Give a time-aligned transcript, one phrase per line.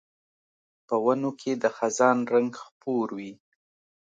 [0.87, 3.31] په ونو کې د خزان رنګ خپور وي